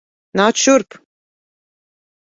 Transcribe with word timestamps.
Nāc 0.39 0.63
šurp. 0.63 0.99